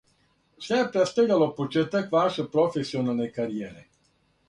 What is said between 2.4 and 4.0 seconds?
професионалне каријере?